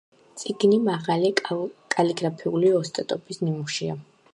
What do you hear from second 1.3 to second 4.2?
კალიგრაფიული ოსტატობის ნიმუშია.